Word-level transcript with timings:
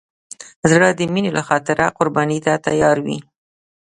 زړه 0.71 0.87
د 0.91 0.99
مینې 1.13 1.31
له 1.37 1.41
خاطره 1.47 1.85
قرباني 1.97 2.39
ته 2.45 2.53
تیار 2.65 2.97
وي. 3.05 3.17